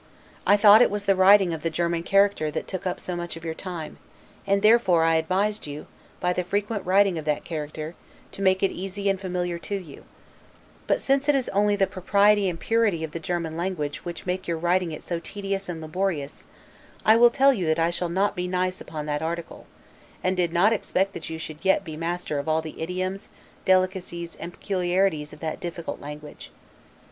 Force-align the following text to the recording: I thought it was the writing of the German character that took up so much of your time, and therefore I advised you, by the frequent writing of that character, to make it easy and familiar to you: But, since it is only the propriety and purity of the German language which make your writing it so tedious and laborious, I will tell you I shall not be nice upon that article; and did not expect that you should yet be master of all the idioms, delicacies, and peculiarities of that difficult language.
I 0.47 0.57
thought 0.57 0.81
it 0.81 0.89
was 0.89 1.05
the 1.05 1.13
writing 1.15 1.53
of 1.53 1.61
the 1.61 1.69
German 1.69 2.01
character 2.01 2.49
that 2.49 2.67
took 2.67 2.87
up 2.87 2.99
so 2.99 3.15
much 3.15 3.37
of 3.37 3.45
your 3.45 3.53
time, 3.53 3.99
and 4.47 4.63
therefore 4.63 5.03
I 5.03 5.17
advised 5.17 5.67
you, 5.67 5.85
by 6.19 6.33
the 6.33 6.43
frequent 6.43 6.83
writing 6.87 7.19
of 7.19 7.25
that 7.25 7.43
character, 7.43 7.93
to 8.31 8.41
make 8.41 8.63
it 8.63 8.71
easy 8.71 9.11
and 9.11 9.21
familiar 9.21 9.59
to 9.59 9.75
you: 9.75 10.05
But, 10.87 11.01
since 11.01 11.29
it 11.29 11.35
is 11.35 11.49
only 11.49 11.75
the 11.75 11.85
propriety 11.85 12.49
and 12.49 12.59
purity 12.59 13.03
of 13.03 13.11
the 13.11 13.19
German 13.19 13.55
language 13.55 14.03
which 14.03 14.25
make 14.25 14.47
your 14.47 14.57
writing 14.57 14.91
it 14.91 15.03
so 15.03 15.19
tedious 15.19 15.69
and 15.69 15.81
laborious, 15.81 16.45
I 17.05 17.15
will 17.15 17.29
tell 17.29 17.53
you 17.53 17.71
I 17.77 17.91
shall 17.91 18.09
not 18.09 18.35
be 18.35 18.47
nice 18.47 18.81
upon 18.81 19.05
that 19.05 19.21
article; 19.21 19.67
and 20.23 20.35
did 20.35 20.51
not 20.51 20.73
expect 20.73 21.13
that 21.13 21.29
you 21.29 21.37
should 21.37 21.59
yet 21.63 21.83
be 21.83 21.95
master 21.95 22.39
of 22.39 22.49
all 22.49 22.63
the 22.63 22.81
idioms, 22.81 23.29
delicacies, 23.65 24.33
and 24.35 24.51
peculiarities 24.51 25.31
of 25.31 25.41
that 25.41 25.59
difficult 25.59 26.01
language. 26.01 26.49